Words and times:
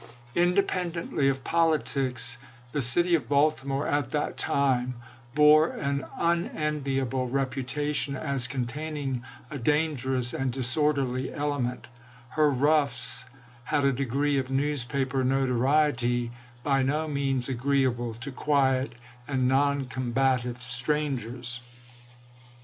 Independently 0.33 1.29
of 1.29 1.43
polities, 1.43 2.39
the 2.71 2.81
city 2.81 3.13
of 3.13 3.29
Baltimore 3.29 3.87
at 3.87 4.09
that 4.09 4.35
time 4.35 4.95
bore 5.35 5.67
an 5.73 6.07
unenviable 6.17 7.29
reputa 7.29 7.93
tion 7.93 8.15
as 8.15 8.47
containing 8.47 9.21
a 9.51 9.59
dangerous 9.59 10.33
and 10.33 10.51
disorderly 10.51 11.31
element; 11.31 11.87
her" 12.29 12.49
roughs" 12.49 13.25
had 13.65 13.85
a 13.85 13.93
degree 13.93 14.39
of 14.39 14.49
newspaper 14.49 15.23
notoriety 15.23 16.31
by 16.63 16.81
no 16.81 17.07
means 17.07 17.47
agreeable 17.47 18.15
to 18.15 18.31
quiet 18.31 18.95
and 19.27 19.47
non 19.47 19.85
combative 19.85 20.63
strangers. 20.63 21.59